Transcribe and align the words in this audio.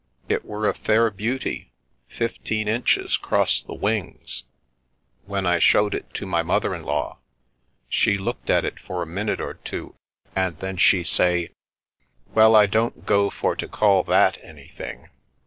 It 0.27 0.43
were 0.43 0.67
a 0.67 0.73
fair 0.73 1.11
beauty, 1.11 1.71
fifteen 2.07 2.67
inches 2.67 3.17
'cross 3.17 3.61
the 3.61 3.75
wings. 3.75 4.45
When 5.27 5.45
I 5.45 5.59
showed 5.59 5.93
it 5.93 6.11
to 6.15 6.25
my 6.25 6.41
mother 6.41 6.73
in 6.73 6.81
law 6.81 7.19
she 7.87 8.15
looked 8.15 8.49
at 8.49 8.65
it 8.65 8.79
for 8.79 9.03
a 9.03 9.05
minute 9.05 9.39
or 9.39 9.53
two 9.53 9.93
and 10.35 10.57
then 10.57 10.77
she 10.77 11.03
say,' 11.03 11.51
Well, 12.33 12.55
I 12.55 12.65
don't 12.65 13.05
go 13.05 13.29
for 13.29 13.55
to 13.55 13.67
call 13.67 14.01
that 14.05 14.39
anything. 14.43 15.09